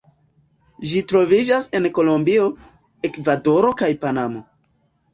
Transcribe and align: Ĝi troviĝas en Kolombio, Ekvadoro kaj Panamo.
Ĝi 0.91 1.03
troviĝas 1.11 1.69
en 1.81 1.87
Kolombio, 1.99 2.49
Ekvadoro 3.13 3.75
kaj 3.83 3.95
Panamo. 4.07 4.47